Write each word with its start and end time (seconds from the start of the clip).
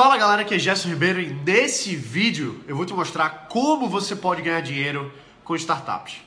Fala 0.00 0.16
galera, 0.16 0.40
aqui 0.40 0.54
é 0.54 0.58
Gerson 0.58 0.88
Ribeiro 0.88 1.20
e 1.20 1.26
nesse 1.26 1.94
vídeo 1.94 2.64
eu 2.66 2.74
vou 2.74 2.86
te 2.86 2.94
mostrar 2.94 3.48
como 3.50 3.86
você 3.86 4.16
pode 4.16 4.40
ganhar 4.40 4.62
dinheiro 4.62 5.12
com 5.44 5.54
startups. 5.54 6.22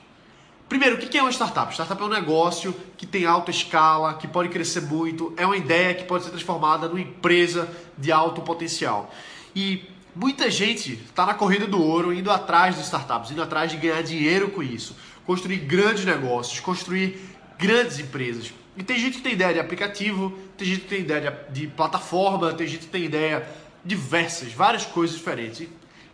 Primeiro, 0.70 0.96
o 0.96 1.00
que 1.00 1.18
é 1.18 1.24
uma 1.24 1.32
startup? 1.32 1.74
Startup 1.74 2.00
é 2.00 2.06
um 2.06 2.08
negócio 2.08 2.72
que 2.96 3.08
tem 3.08 3.25
alta 3.25 3.50
escala, 3.50 4.14
que 4.14 4.28
pode 4.28 4.50
crescer 4.50 4.82
muito, 4.82 5.33
é 5.38 5.44
uma 5.44 5.58
ideia 5.58 5.96
que 5.96 6.04
pode 6.04 6.24
ser 6.24 6.30
transformada 6.30 6.88
numa 6.88 7.01
empresa 7.01 7.67
de 7.98 8.12
alto 8.12 8.41
potencial. 8.41 9.12
E 9.55 9.89
muita 10.15 10.51
gente 10.51 10.93
está 10.93 11.25
na 11.25 11.33
corrida 11.33 11.65
do 11.65 11.81
ouro, 11.81 12.13
indo 12.13 12.29
atrás 12.29 12.75
de 12.75 12.83
startups, 12.83 13.31
indo 13.31 13.41
atrás 13.41 13.71
de 13.71 13.77
ganhar 13.77 14.03
dinheiro 14.03 14.51
com 14.51 14.61
isso, 14.61 14.95
construir 15.25 15.57
grandes 15.57 16.05
negócios, 16.05 16.59
construir 16.59 17.19
grandes 17.57 17.97
empresas. 17.97 18.53
E 18.75 18.83
tem 18.83 18.97
gente 18.97 19.17
que 19.17 19.23
tem 19.23 19.33
ideia 19.33 19.53
de 19.53 19.59
aplicativo, 19.59 20.31
tem 20.57 20.67
gente 20.67 20.81
que 20.81 20.87
tem 20.87 21.01
ideia 21.01 21.45
de, 21.49 21.67
plataforma, 21.67 22.53
tem 22.53 22.67
gente 22.67 22.85
que 22.85 22.91
tem 22.91 23.05
ideia 23.05 23.47
diversas, 23.85 24.51
várias 24.51 24.85
coisas 24.85 25.15
diferentes. 25.15 25.61
E 25.61 25.69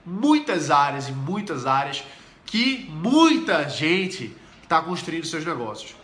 muitas 0.06 0.70
áreas 0.70 1.08
e 1.08 1.12
muitas 1.12 1.66
áreas 1.66 2.04
que 2.46 2.90
muita 2.90 3.70
gente 3.70 4.36
está 4.64 4.82
construindo 4.82 5.26
seus 5.26 5.46
negócios. 5.46 5.96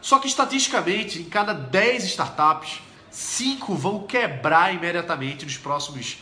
Só 0.00 0.18
que 0.18 0.26
estatisticamente, 0.26 1.20
em 1.20 1.24
cada 1.24 1.52
10 1.52 2.04
startups, 2.04 2.80
5 3.10 3.74
vão 3.74 4.04
quebrar 4.04 4.74
imediatamente 4.74 5.44
nos 5.44 5.58
próximos 5.58 6.18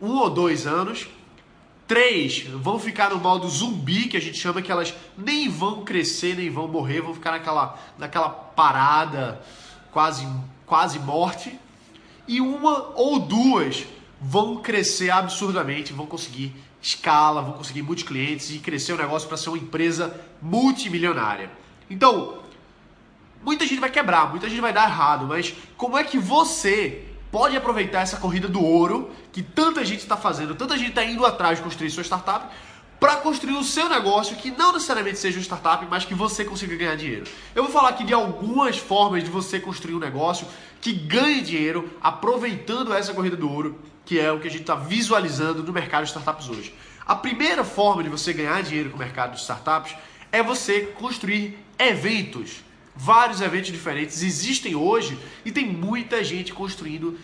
um 0.00 0.16
ou 0.16 0.30
dois 0.30 0.66
anos. 0.66 1.06
Três 1.92 2.44
vão 2.46 2.78
ficar 2.78 3.10
no 3.10 3.18
modo 3.18 3.46
zumbi, 3.50 4.08
que 4.08 4.16
a 4.16 4.20
gente 4.20 4.38
chama 4.38 4.62
que 4.62 4.72
elas 4.72 4.94
nem 5.14 5.46
vão 5.46 5.84
crescer, 5.84 6.34
nem 6.34 6.48
vão 6.48 6.66
morrer, 6.66 7.02
vão 7.02 7.12
ficar 7.12 7.32
naquela, 7.32 7.78
naquela 7.98 8.30
parada, 8.30 9.42
quase, 9.90 10.26
quase 10.64 10.98
morte. 10.98 11.54
E 12.26 12.40
uma 12.40 12.94
ou 12.94 13.18
duas 13.18 13.84
vão 14.18 14.56
crescer 14.56 15.10
absurdamente, 15.10 15.92
vão 15.92 16.06
conseguir 16.06 16.56
escala, 16.80 17.42
vão 17.42 17.52
conseguir 17.52 17.82
muitos 17.82 18.04
clientes 18.04 18.50
e 18.50 18.58
crescer 18.58 18.94
o 18.94 18.96
negócio 18.96 19.28
para 19.28 19.36
ser 19.36 19.50
uma 19.50 19.58
empresa 19.58 20.18
multimilionária. 20.40 21.50
Então, 21.90 22.38
muita 23.44 23.66
gente 23.66 23.80
vai 23.80 23.90
quebrar, 23.90 24.30
muita 24.30 24.48
gente 24.48 24.62
vai 24.62 24.72
dar 24.72 24.88
errado, 24.88 25.26
mas 25.26 25.54
como 25.76 25.98
é 25.98 26.04
que 26.04 26.16
você 26.16 27.11
pode 27.32 27.56
aproveitar 27.56 28.02
essa 28.02 28.18
corrida 28.18 28.46
do 28.46 28.62
ouro 28.62 29.10
que 29.32 29.42
tanta 29.42 29.82
gente 29.86 30.00
está 30.00 30.18
fazendo, 30.18 30.54
tanta 30.54 30.76
gente 30.76 30.90
está 30.90 31.02
indo 31.02 31.24
atrás 31.24 31.58
de 31.58 31.64
construir 31.64 31.90
sua 31.90 32.04
startup 32.04 32.46
para 33.00 33.16
construir 33.16 33.54
o 33.54 33.64
seu 33.64 33.88
negócio 33.88 34.36
que 34.36 34.50
não 34.50 34.72
necessariamente 34.72 35.18
seja 35.18 35.38
uma 35.38 35.42
startup, 35.42 35.84
mas 35.90 36.04
que 36.04 36.14
você 36.14 36.44
consiga 36.44 36.76
ganhar 36.76 36.94
dinheiro. 36.94 37.24
Eu 37.54 37.64
vou 37.64 37.72
falar 37.72 37.88
aqui 37.88 38.04
de 38.04 38.12
algumas 38.12 38.76
formas 38.76 39.24
de 39.24 39.30
você 39.30 39.58
construir 39.58 39.94
um 39.94 39.98
negócio 39.98 40.46
que 40.80 40.92
ganhe 40.92 41.40
dinheiro 41.40 41.90
aproveitando 42.00 42.92
essa 42.92 43.14
corrida 43.14 43.36
do 43.36 43.50
ouro, 43.50 43.80
que 44.04 44.20
é 44.20 44.30
o 44.30 44.38
que 44.38 44.46
a 44.46 44.50
gente 44.50 44.60
está 44.60 44.76
visualizando 44.76 45.62
no 45.64 45.72
mercado 45.72 46.04
de 46.04 46.10
startups 46.10 46.48
hoje. 46.48 46.74
A 47.04 47.16
primeira 47.16 47.64
forma 47.64 48.04
de 48.04 48.08
você 48.08 48.32
ganhar 48.32 48.62
dinheiro 48.62 48.90
com 48.90 48.96
o 48.96 49.00
mercado 49.00 49.32
de 49.32 49.40
startups 49.40 49.96
é 50.30 50.42
você 50.42 50.82
construir 50.82 51.58
eventos. 51.78 52.62
Vários 52.94 53.40
eventos 53.40 53.72
diferentes 53.72 54.22
existem 54.22 54.74
hoje 54.74 55.18
e 55.44 55.50
tem 55.50 55.66
muita 55.66 56.22
gente 56.22 56.52
construindo 56.52 57.18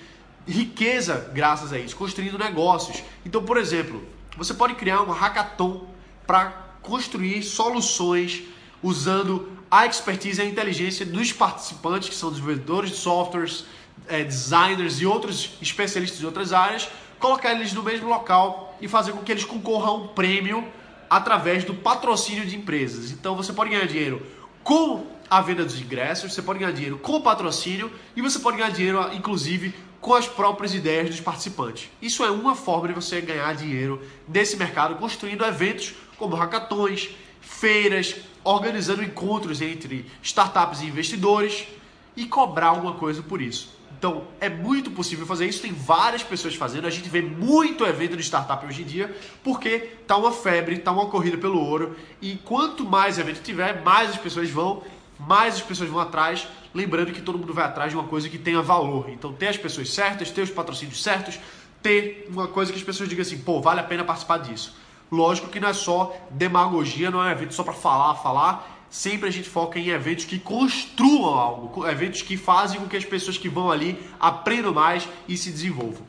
riqueza 0.46 1.30
graças 1.34 1.72
a 1.72 1.78
isso, 1.78 1.94
construindo 1.94 2.38
negócios. 2.38 3.02
Então, 3.24 3.42
por 3.44 3.58
exemplo, 3.58 4.02
você 4.36 4.54
pode 4.54 4.74
criar 4.74 5.02
um 5.02 5.10
hackathon 5.10 5.86
para 6.26 6.50
construir 6.80 7.42
soluções 7.42 8.44
usando 8.82 9.52
a 9.70 9.84
expertise 9.84 10.40
e 10.40 10.44
a 10.44 10.46
inteligência 10.46 11.04
dos 11.04 11.32
participantes, 11.32 12.08
que 12.08 12.14
são 12.14 12.30
desenvolvedores 12.30 12.90
de 12.90 12.96
softwares, 12.96 13.66
é, 14.06 14.24
designers 14.24 15.00
e 15.00 15.06
outros 15.06 15.50
especialistas 15.60 16.18
de 16.18 16.24
outras 16.24 16.52
áreas, 16.52 16.88
colocar 17.18 17.52
eles 17.52 17.72
no 17.72 17.82
mesmo 17.82 18.08
local 18.08 18.76
e 18.80 18.88
fazer 18.88 19.12
com 19.12 19.18
que 19.18 19.32
eles 19.32 19.44
concorram 19.44 19.88
a 19.88 19.94
um 19.94 20.08
prêmio 20.08 20.66
através 21.10 21.64
do 21.64 21.74
patrocínio 21.74 22.46
de 22.46 22.56
empresas. 22.56 23.10
Então 23.10 23.36
você 23.36 23.52
pode 23.52 23.70
ganhar 23.70 23.86
dinheiro 23.86 24.24
com 24.62 25.06
a 25.30 25.40
venda 25.40 25.64
dos 25.64 25.80
ingressos, 25.80 26.32
você 26.32 26.42
pode 26.42 26.58
ganhar 26.58 26.72
dinheiro 26.72 26.98
com 26.98 27.16
o 27.16 27.22
patrocínio 27.22 27.90
e 28.16 28.22
você 28.22 28.38
pode 28.38 28.56
ganhar 28.56 28.70
dinheiro, 28.70 29.00
inclusive, 29.12 29.74
com 30.00 30.14
as 30.14 30.26
próprias 30.26 30.74
ideias 30.74 31.10
dos 31.10 31.20
participantes. 31.20 31.90
Isso 32.00 32.24
é 32.24 32.30
uma 32.30 32.54
forma 32.54 32.88
de 32.88 32.94
você 32.94 33.20
ganhar 33.20 33.54
dinheiro 33.54 34.02
nesse 34.28 34.56
mercado, 34.56 34.96
construindo 34.96 35.44
eventos 35.44 35.94
como 36.16 36.36
hackathons, 36.36 37.10
feiras, 37.40 38.16
organizando 38.44 39.02
encontros 39.02 39.60
entre 39.60 40.06
startups 40.22 40.80
e 40.80 40.86
investidores 40.86 41.66
e 42.16 42.26
cobrar 42.26 42.68
alguma 42.68 42.94
coisa 42.94 43.22
por 43.22 43.42
isso. 43.42 43.76
Então, 43.98 44.28
é 44.40 44.48
muito 44.48 44.92
possível 44.92 45.26
fazer 45.26 45.46
isso, 45.46 45.60
tem 45.60 45.72
várias 45.72 46.22
pessoas 46.22 46.54
fazendo, 46.54 46.86
a 46.86 46.90
gente 46.90 47.08
vê 47.08 47.20
muito 47.20 47.84
evento 47.84 48.16
de 48.16 48.22
startup 48.22 48.64
hoje 48.64 48.82
em 48.82 48.84
dia, 48.84 49.12
porque 49.42 49.90
tá 50.06 50.16
uma 50.16 50.30
febre, 50.30 50.78
tá 50.78 50.92
uma 50.92 51.06
corrida 51.06 51.36
pelo 51.36 51.60
ouro, 51.60 51.96
e 52.22 52.36
quanto 52.44 52.84
mais 52.84 53.18
evento 53.18 53.42
tiver, 53.42 53.82
mais 53.82 54.10
as 54.10 54.16
pessoas 54.16 54.48
vão 54.48 54.84
mais 55.18 55.54
as 55.54 55.62
pessoas 55.62 55.90
vão 55.90 56.00
atrás. 56.00 56.46
Lembrando 56.74 57.12
que 57.12 57.20
todo 57.20 57.38
mundo 57.38 57.52
vai 57.52 57.64
atrás 57.64 57.90
de 57.90 57.96
uma 57.96 58.06
coisa 58.06 58.28
que 58.28 58.38
tenha 58.38 58.62
valor. 58.62 59.08
Então, 59.08 59.32
ter 59.32 59.48
as 59.48 59.56
pessoas 59.56 59.90
certas, 59.90 60.30
ter 60.30 60.42
os 60.42 60.50
patrocínios 60.50 61.02
certos, 61.02 61.38
ter 61.82 62.26
uma 62.30 62.46
coisa 62.46 62.72
que 62.72 62.78
as 62.78 62.84
pessoas 62.84 63.08
digam 63.08 63.22
assim, 63.22 63.38
pô, 63.38 63.60
vale 63.60 63.80
a 63.80 63.84
pena 63.84 64.04
participar 64.04 64.38
disso. 64.38 64.76
Lógico 65.10 65.48
que 65.48 65.58
não 65.58 65.68
é 65.68 65.72
só 65.72 66.14
demagogia, 66.30 67.10
não 67.10 67.22
é 67.24 67.28
um 67.28 67.32
evento 67.32 67.54
só 67.54 67.62
para 67.62 67.72
falar, 67.72 68.14
falar. 68.16 68.76
Sempre 68.90 69.28
a 69.28 69.32
gente 69.32 69.48
foca 69.48 69.78
em 69.78 69.88
eventos 69.88 70.24
que 70.24 70.38
construam 70.38 71.38
algo, 71.38 71.86
eventos 71.86 72.22
que 72.22 72.36
fazem 72.36 72.80
com 72.80 72.88
que 72.88 72.96
as 72.96 73.04
pessoas 73.04 73.36
que 73.36 73.48
vão 73.48 73.70
ali 73.70 73.98
aprendam 74.18 74.72
mais 74.72 75.06
e 75.26 75.36
se 75.36 75.50
desenvolvam. 75.50 76.06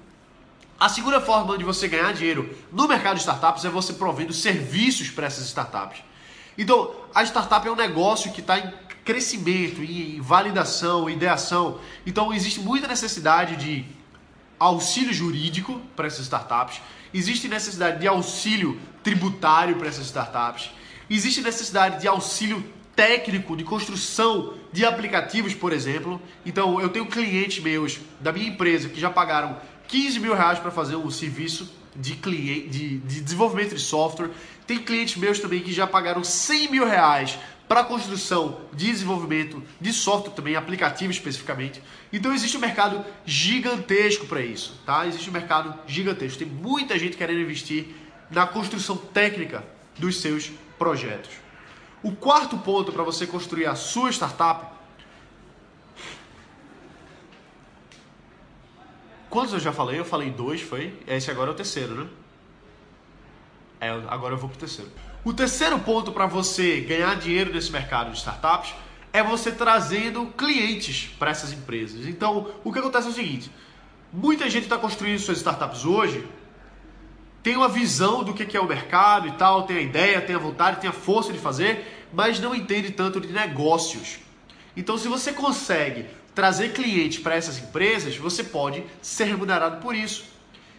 A 0.80 0.88
segunda 0.88 1.20
forma 1.20 1.58
de 1.58 1.66
você 1.66 1.90
ganhar 1.90 2.14
dinheiro 2.14 2.56
no 2.72 2.88
mercado 2.88 3.16
de 3.16 3.22
startups 3.22 3.66
é 3.66 3.70
você 3.70 3.92
provendo 3.92 4.32
serviços 4.32 5.10
para 5.10 5.28
essas 5.28 5.46
startups. 5.46 6.02
Então, 6.60 6.94
a 7.16 7.24
startup 7.24 7.66
é 7.66 7.72
um 7.72 7.76
negócio 7.76 8.34
que 8.34 8.42
está 8.42 8.60
em 8.60 8.72
crescimento, 9.10 9.82
em 9.82 10.22
validação, 10.22 11.10
ideação. 11.10 11.80
Então 12.06 12.32
existe 12.32 12.60
muita 12.60 12.88
necessidade 12.88 13.56
de 13.56 13.84
auxílio 14.60 15.12
jurídico 15.12 15.82
para 15.96 16.06
essas 16.06 16.22
startups, 16.22 16.80
existe 17.12 17.48
necessidade 17.48 18.00
de 18.00 18.08
auxílio 18.08 18.80
tributário 19.02 19.78
para 19.78 19.88
essas 19.88 20.06
startups, 20.06 20.70
existe 21.10 21.42
necessidade 21.42 22.02
de 22.02 22.08
auxílio 22.08 22.64
técnico 22.96 23.58
de 23.58 23.64
construção 23.64 24.54
de 24.72 24.86
aplicativos, 24.86 25.56
por 25.56 25.74
exemplo. 25.74 26.22
Então 26.46 26.80
eu 26.80 26.90
tenho 26.90 27.08
clientes 27.08 27.64
meus 27.64 28.00
da 28.20 28.32
minha 28.32 28.48
empresa 28.48 28.90
que 28.90 29.00
já 29.00 29.10
pagaram 29.10 29.58
15 29.88 30.20
mil 30.20 30.36
reais 30.36 30.60
para 30.60 30.70
fazer 30.70 30.98
um 30.98 31.10
serviço 31.10 31.68
de, 32.00 32.16
cliente, 32.16 32.70
de, 32.70 32.98
de 32.98 33.22
desenvolvimento 33.22 33.76
de 33.76 33.82
software. 33.82 34.30
Tem 34.66 34.80
clientes 34.80 35.18
meus 35.18 35.40
também 35.40 35.62
que 35.62 35.72
já 35.72 35.86
pagaram 35.86 36.24
100 36.24 36.72
mil 36.72 36.86
reais 36.86 37.38
para 37.68 37.84
construção 37.84 38.62
de 38.74 38.88
desenvolvimento 38.88 39.62
de 39.80 39.94
software 39.94 40.34
também, 40.34 40.56
aplicativo 40.56 41.12
especificamente. 41.12 41.84
Então 42.12 42.34
existe 42.34 42.58
um 42.58 42.60
mercado 42.60 43.06
gigantesco 43.24 44.26
para 44.26 44.42
isso, 44.42 44.82
tá? 44.86 45.06
Existe 45.06 45.30
um 45.30 45.34
mercado 45.34 45.78
gigantesco. 45.86 46.40
Tem 46.40 46.48
muita 46.48 46.98
gente 46.98 47.16
querendo 47.16 47.42
investir 47.42 47.86
na 48.32 48.48
construção 48.48 48.98
técnica 48.98 49.64
dos 50.00 50.20
seus 50.20 50.52
projetos. 50.80 51.30
O 52.02 52.12
quarto 52.14 52.58
ponto 52.58 52.92
para 52.92 53.04
você 53.04 53.28
construir 53.28 53.68
a 53.68 53.76
sua 53.76 54.10
startup. 54.10 54.79
Quantos 59.30 59.54
eu 59.54 59.60
já 59.60 59.72
falei? 59.72 60.00
Eu 60.00 60.06
falei 60.06 60.32
dois, 60.32 60.62
foi? 60.62 60.94
Esse 61.08 61.30
agora 61.30 61.52
é 61.52 61.54
o 61.54 61.56
terceiro, 61.56 61.96
né? 61.96 62.10
É, 63.80 63.90
agora 64.08 64.34
eu 64.34 64.38
vou 64.38 64.50
pro 64.50 64.58
terceiro. 64.58 64.92
O 65.24 65.34
terceiro 65.34 65.78
ponto 65.80 66.12
para 66.12 66.26
você 66.26 66.82
ganhar 66.82 67.16
dinheiro 67.16 67.54
nesse 67.54 67.72
mercado 67.72 68.12
de 68.12 68.18
startups 68.18 68.74
é 69.14 69.24
você 69.24 69.52
trazendo 69.52 70.26
clientes 70.38 71.10
para 71.20 71.32
essas 71.32 71.52
empresas. 71.54 72.08
Então, 72.08 72.52
o 72.64 72.72
que 72.74 72.80
acontece 72.80 73.08
é 73.08 73.12
o 73.12 73.14
seguinte: 73.14 73.52
muita 74.12 74.50
gente 74.50 74.64
está 74.64 74.78
construindo 74.78 75.20
suas 75.20 75.38
startups 75.38 75.86
hoje, 75.86 76.28
tem 77.44 77.56
uma 77.56 77.70
visão 77.70 78.24
do 78.24 78.34
que 78.34 78.56
é 78.56 78.60
o 78.60 78.68
mercado 78.68 79.28
e 79.28 79.32
tal, 79.32 79.64
tem 79.64 79.78
a 79.78 79.82
ideia, 79.82 80.22
tem 80.22 80.36
a 80.36 80.40
vontade, 80.40 80.82
tem 80.82 80.90
a 80.90 80.94
força 80.94 81.32
de 81.32 81.40
fazer, 81.40 82.08
mas 82.12 82.40
não 82.40 82.56
entende 82.56 82.92
tanto 82.92 83.22
de 83.22 83.32
negócios. 83.32 84.20
Então, 84.76 84.98
se 84.98 85.08
você 85.08 85.32
consegue 85.34 86.06
trazer 86.40 86.72
clientes 86.72 87.20
para 87.20 87.36
essas 87.36 87.58
empresas, 87.58 88.16
você 88.16 88.46
pode 88.46 88.82
ser 89.02 89.26
remunerado 89.26 89.82
por 89.82 89.94
isso. 89.94 90.24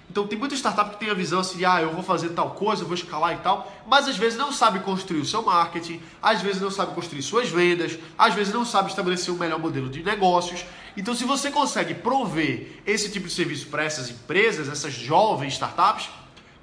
Então 0.09 0.27
tem 0.27 0.39
muita 0.39 0.55
startup 0.55 0.89
que 0.89 0.99
tem 0.99 1.11
a 1.11 1.15
visão 1.15 1.41
assim 1.41 1.63
ah, 1.67 1.83
eu 1.83 1.93
vou 1.93 2.03
fazer 2.03 2.31
tal 2.31 2.53
coisa, 2.53 2.83
eu 2.83 2.87
vou 2.87 2.95
escalar 2.95 3.35
e 3.35 3.37
tal, 3.41 3.71
mas 3.87 4.09
às 4.09 4.17
vezes 4.17 4.39
não 4.39 4.51
sabe 4.53 4.81
construir 4.81 5.21
o 5.21 5.25
seu 5.27 5.43
marketing, 5.43 6.01
às 6.23 6.41
vezes 6.41 6.63
não 6.63 6.71
sabe 6.71 6.95
construir 6.95 7.23
suas 7.23 7.51
vendas, 7.51 7.99
às 8.17 8.33
vezes 8.33 8.55
não 8.55 8.65
sabe 8.65 8.89
estabelecer 8.89 9.35
um 9.35 9.37
melhor 9.37 9.59
modelo 9.59 9.91
de 9.91 10.03
negócios. 10.03 10.65
Então 10.97 11.15
se 11.15 11.25
você 11.25 11.51
consegue 11.51 11.93
prover 11.93 12.81
esse 12.87 13.11
tipo 13.11 13.27
de 13.27 13.35
serviço 13.35 13.67
para 13.67 13.85
essas 13.85 14.09
empresas, 14.09 14.67
essas 14.67 14.95
jovens 14.95 15.53
startups, 15.53 16.09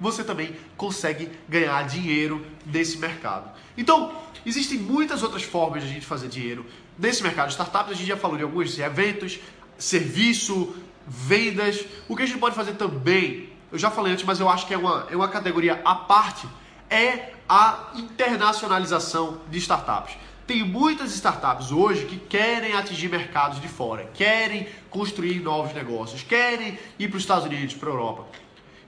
você 0.00 0.24
também 0.24 0.56
consegue 0.76 1.30
ganhar 1.48 1.86
dinheiro 1.86 2.44
nesse 2.66 2.98
mercado. 2.98 3.48
Então, 3.76 4.12
existem 4.48 4.78
muitas 4.78 5.22
outras 5.22 5.42
formas 5.42 5.82
de 5.82 5.88
a 5.88 5.92
gente 5.92 6.06
fazer 6.06 6.28
dinheiro 6.28 6.64
nesse 6.98 7.22
mercado 7.22 7.46
de 7.46 7.52
startups. 7.52 7.92
A 7.92 7.94
gente 7.94 8.08
já 8.08 8.16
falou 8.16 8.36
de 8.36 8.42
alguns 8.42 8.78
eventos, 8.78 9.38
serviço, 9.76 10.74
vendas. 11.06 11.84
O 12.08 12.16
que 12.16 12.22
a 12.22 12.26
gente 12.26 12.38
pode 12.38 12.54
fazer 12.54 12.72
também, 12.72 13.48
eu 13.70 13.78
já 13.78 13.90
falei 13.90 14.12
antes, 14.12 14.24
mas 14.24 14.40
eu 14.40 14.48
acho 14.48 14.66
que 14.66 14.74
é 14.74 14.78
uma, 14.78 15.06
é 15.10 15.16
uma 15.16 15.28
categoria 15.28 15.80
à 15.84 15.94
parte, 15.94 16.46
é 16.90 17.32
a 17.48 17.92
internacionalização 17.94 19.40
de 19.50 19.58
startups. 19.58 20.16
Tem 20.46 20.64
muitas 20.64 21.12
startups 21.12 21.70
hoje 21.70 22.06
que 22.06 22.16
querem 22.16 22.72
atingir 22.72 23.08
mercados 23.08 23.60
de 23.60 23.68
fora, 23.68 24.08
querem 24.14 24.66
construir 24.88 25.40
novos 25.40 25.74
negócios, 25.74 26.22
querem 26.22 26.78
ir 26.98 27.08
para 27.08 27.16
os 27.18 27.22
Estados 27.22 27.44
Unidos, 27.44 27.74
para 27.74 27.90
a 27.90 27.92
Europa. 27.92 28.26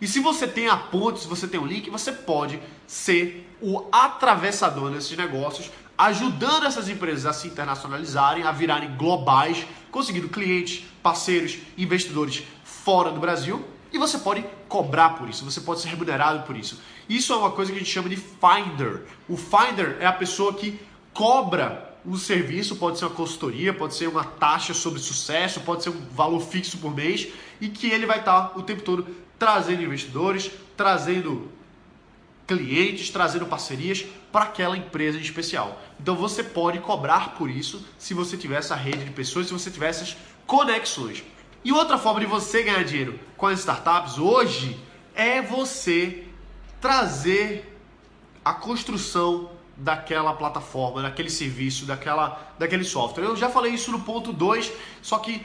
E 0.01 0.09
se 0.09 0.21
você 0.21 0.47
tem 0.47 0.69
a 0.69 0.77
ponte, 0.77 1.21
se 1.21 1.29
você 1.29 1.47
tem 1.47 1.61
o 1.61 1.65
um 1.65 1.67
link, 1.67 1.91
você 1.91 2.11
pode 2.11 2.61
ser 2.87 3.47
o 3.61 3.87
atravessador 3.93 4.91
desses 4.91 5.17
negócios, 5.17 5.71
ajudando 5.99 6.65
essas 6.65 6.89
empresas 6.89 7.27
a 7.27 7.33
se 7.33 7.49
internacionalizarem, 7.49 8.45
a 8.45 8.53
virarem 8.53 8.97
globais, 8.97 9.67
conseguindo 9.91 10.29
clientes, 10.29 10.85
parceiros, 11.03 11.59
investidores 11.77 12.45
fora 12.65 13.11
do 13.11 13.21
Brasil. 13.21 13.63
E 13.93 13.99
você 13.99 14.19
pode 14.19 14.45
cobrar 14.69 15.11
por 15.11 15.29
isso, 15.29 15.45
você 15.45 15.61
pode 15.61 15.81
ser 15.81 15.89
remunerado 15.89 16.45
por 16.45 16.57
isso. 16.57 16.81
Isso 17.09 17.33
é 17.33 17.37
uma 17.37 17.51
coisa 17.51 17.71
que 17.71 17.77
a 17.77 17.81
gente 17.81 17.93
chama 17.93 18.09
de 18.09 18.17
finder. 18.17 19.03
O 19.29 19.37
finder 19.37 19.99
é 20.01 20.07
a 20.07 20.13
pessoa 20.13 20.55
que 20.55 20.81
cobra 21.13 21.90
o 22.05 22.17
serviço, 22.17 22.77
pode 22.77 22.99
ser 22.99 23.05
uma 23.05 23.15
consultoria, 23.15 23.75
pode 23.75 23.95
ser 23.95 24.09
uma 24.09 24.25
taxa 24.25 24.73
sobre 24.73 25.01
sucesso, 25.01 25.61
pode 25.61 25.83
ser 25.83 25.91
um 25.91 26.01
valor 26.13 26.41
fixo 26.41 26.79
por 26.79 26.95
mês 26.95 27.29
e 27.61 27.69
que 27.69 27.89
ele 27.89 28.07
vai 28.07 28.19
estar 28.21 28.53
o 28.57 28.63
tempo 28.63 28.83
todo 28.83 29.07
trazendo 29.39 29.83
investidores, 29.83 30.51
trazendo 30.77 31.51
clientes, 32.47 33.11
trazendo 33.11 33.47
parcerias 33.47 34.05
para 34.33 34.45
aquela 34.45 34.77
empresa 34.77 35.19
em 35.19 35.21
especial. 35.21 35.81
Então 36.01 36.17
você 36.17 36.43
pode 36.43 36.81
cobrar 36.81 37.35
por 37.35 37.49
isso 37.49 37.85
se 37.99 38.13
você 38.13 38.37
tiver 38.37 38.59
essa 38.59 38.75
rede 38.75 39.05
de 39.05 39.11
pessoas, 39.11 39.47
se 39.47 39.53
você 39.53 39.71
tiver 39.71 39.89
essas 39.89 40.17
conexões. 40.47 41.23
E 41.63 41.73
outra 41.73 41.99
forma 41.99 42.21
de 42.21 42.27
você 42.27 42.63
ganhar 42.63 42.83
dinheiro 42.85 43.21
com 43.37 43.47
as 43.47 43.61
startups 43.61 44.19
hoje 44.19 44.79
é 45.15 45.41
você 45.43 46.25
trazer 46.81 47.79
a 48.45 48.55
construção 48.55 49.51
daquela 49.81 50.35
plataforma, 50.35 51.03
daquele 51.03 51.31
serviço, 51.31 51.87
daquela, 51.87 52.55
daquele 52.59 52.85
software. 52.85 53.25
Eu 53.25 53.37
já 53.37 53.49
falei 53.49 53.73
isso 53.73 53.91
no 53.91 54.01
ponto 54.01 54.33
2, 54.33 54.71
só 55.03 55.19
que 55.19 55.43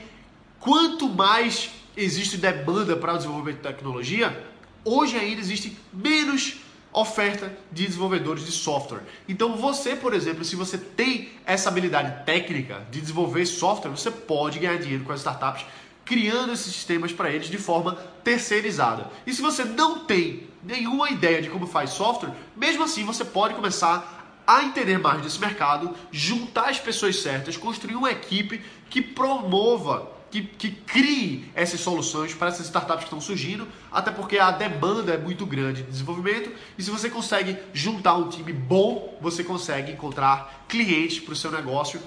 quanto 0.59 1.07
mais 1.07 1.71
existe 1.95 2.37
demanda 2.37 2.95
para 2.95 3.13
o 3.13 3.17
desenvolvimento 3.17 3.57
de 3.57 3.63
tecnologia, 3.63 4.45
hoje 4.83 5.17
ainda 5.17 5.39
existe 5.39 5.77
menos 5.93 6.57
oferta 6.91 7.51
de 7.71 7.85
desenvolvedores 7.85 8.45
de 8.45 8.51
software. 8.51 9.01
Então 9.27 9.57
você, 9.57 9.95
por 9.95 10.13
exemplo, 10.13 10.45
se 10.45 10.55
você 10.55 10.77
tem 10.77 11.29
essa 11.45 11.69
habilidade 11.69 12.25
técnica 12.25 12.85
de 12.89 13.01
desenvolver 13.01 13.45
software, 13.45 13.91
você 13.91 14.09
pode 14.09 14.59
ganhar 14.59 14.77
dinheiro 14.77 15.03
com 15.03 15.11
as 15.11 15.19
startups 15.19 15.65
criando 16.05 16.53
esses 16.53 16.71
sistemas 16.73 17.11
para 17.11 17.31
eles 17.31 17.47
de 17.47 17.57
forma 17.57 17.95
terceirizada. 18.23 19.09
E 19.25 19.33
se 19.33 19.41
você 19.41 19.65
não 19.65 20.05
tem 20.05 20.47
nenhuma 20.63 21.09
ideia 21.09 21.41
de 21.41 21.49
como 21.49 21.67
faz 21.67 21.89
software, 21.89 22.31
mesmo 22.55 22.83
assim 22.83 23.03
você 23.03 23.25
pode 23.25 23.55
começar 23.55 24.24
a 24.45 24.63
entender 24.63 24.97
mais 24.97 25.21
desse 25.21 25.39
mercado, 25.39 25.93
juntar 26.11 26.69
as 26.69 26.79
pessoas 26.79 27.17
certas, 27.17 27.57
construir 27.57 27.95
uma 27.95 28.11
equipe 28.11 28.61
que 28.89 29.01
promova, 29.01 30.11
que, 30.29 30.41
que 30.41 30.71
crie 30.71 31.49
essas 31.55 31.79
soluções 31.79 32.33
para 32.33 32.49
essas 32.49 32.65
startups 32.65 32.99
que 32.99 33.05
estão 33.05 33.21
surgindo, 33.21 33.67
até 33.91 34.11
porque 34.11 34.37
a 34.37 34.51
demanda 34.51 35.13
é 35.13 35.17
muito 35.17 35.45
grande 35.45 35.83
de 35.83 35.89
desenvolvimento 35.89 36.51
e 36.77 36.83
se 36.83 36.91
você 36.91 37.09
consegue 37.09 37.57
juntar 37.73 38.15
um 38.15 38.29
time 38.29 38.51
bom, 38.51 39.17
você 39.21 39.43
consegue 39.43 39.91
encontrar 39.91 40.65
clientes 40.67 41.19
para 41.19 41.33
o 41.33 41.35
seu 41.35 41.51
negócio 41.51 42.01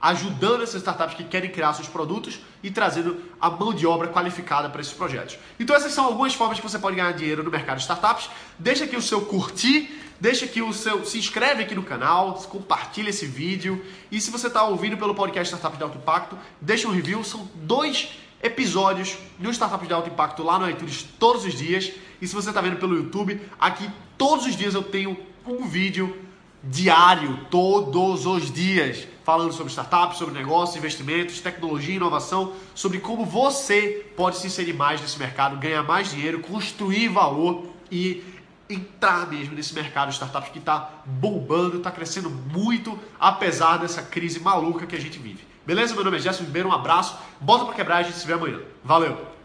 ajudando 0.00 0.62
essas 0.62 0.76
startups 0.76 1.14
que 1.14 1.24
querem 1.24 1.50
criar 1.50 1.74
seus 1.74 1.88
produtos 1.88 2.40
e 2.62 2.70
trazendo 2.70 3.20
a 3.40 3.50
mão 3.50 3.74
de 3.74 3.86
obra 3.86 4.08
qualificada 4.08 4.68
para 4.70 4.80
esses 4.80 4.92
projetos. 4.92 5.38
Então 5.58 5.76
essas 5.76 5.92
são 5.92 6.06
algumas 6.06 6.34
formas 6.34 6.58
que 6.58 6.66
você 6.66 6.78
pode 6.78 6.96
ganhar 6.96 7.12
dinheiro 7.12 7.42
no 7.42 7.50
mercado 7.50 7.76
de 7.76 7.82
startups. 7.82 8.30
Deixa 8.58 8.84
aqui 8.84 8.96
o 8.96 9.02
seu 9.02 9.20
curtir, 9.22 9.90
deixa 10.18 10.46
aqui 10.46 10.62
o 10.62 10.72
seu, 10.72 11.04
se 11.04 11.18
inscreve 11.18 11.62
aqui 11.62 11.74
no 11.74 11.82
canal, 11.82 12.34
compartilha 12.48 13.10
esse 13.10 13.26
vídeo 13.26 13.84
e 14.10 14.20
se 14.20 14.30
você 14.30 14.46
está 14.46 14.64
ouvindo 14.64 14.96
pelo 14.96 15.14
podcast 15.14 15.54
Startups 15.54 15.78
de 15.78 15.84
Alto 15.84 15.98
Impacto, 15.98 16.38
deixa 16.60 16.88
um 16.88 16.92
review. 16.92 17.22
São 17.22 17.48
dois 17.54 18.08
episódios 18.42 19.18
no 19.38 19.50
Startups 19.50 19.86
de 19.86 19.92
Alto 19.92 20.08
Impacto 20.08 20.42
lá 20.42 20.58
no 20.58 20.68
iTunes 20.68 21.06
todos 21.18 21.44
os 21.44 21.54
dias. 21.54 21.92
E 22.22 22.26
se 22.26 22.34
você 22.34 22.48
está 22.48 22.60
vendo 22.60 22.76
pelo 22.76 22.96
YouTube, 22.96 23.40
aqui 23.58 23.88
todos 24.16 24.46
os 24.46 24.56
dias 24.56 24.74
eu 24.74 24.82
tenho 24.82 25.16
um 25.46 25.66
vídeo 25.66 26.29
diário, 26.62 27.46
todos 27.50 28.26
os 28.26 28.52
dias 28.52 29.06
falando 29.24 29.52
sobre 29.52 29.70
startups, 29.70 30.18
sobre 30.18 30.34
negócios, 30.34 30.76
investimentos, 30.76 31.40
tecnologia, 31.40 31.94
inovação, 31.94 32.52
sobre 32.74 32.98
como 32.98 33.24
você 33.24 34.04
pode 34.16 34.38
se 34.38 34.46
inserir 34.48 34.72
mais 34.72 35.00
nesse 35.00 35.18
mercado, 35.18 35.56
ganhar 35.56 35.82
mais 35.82 36.10
dinheiro, 36.10 36.40
construir 36.40 37.08
valor 37.08 37.66
e 37.90 38.24
entrar 38.68 39.28
mesmo 39.28 39.54
nesse 39.54 39.74
mercado 39.74 40.08
de 40.08 40.14
startups 40.14 40.50
que 40.50 40.58
está 40.58 40.90
bombando, 41.04 41.78
está 41.78 41.90
crescendo 41.90 42.30
muito, 42.30 42.98
apesar 43.18 43.78
dessa 43.78 44.02
crise 44.02 44.40
maluca 44.40 44.86
que 44.86 44.96
a 44.96 45.00
gente 45.00 45.18
vive. 45.18 45.44
Beleza? 45.66 45.94
Meu 45.94 46.04
nome 46.04 46.16
é 46.16 46.20
Gerson 46.20 46.44
Ribeiro, 46.44 46.68
um 46.68 46.72
abraço, 46.72 47.16
bota 47.40 47.64
para 47.64 47.74
quebrar 47.74 48.00
e 48.00 48.04
a 48.04 48.06
gente 48.08 48.18
se 48.18 48.26
vê 48.26 48.32
amanhã. 48.32 48.60
Valeu! 48.82 49.39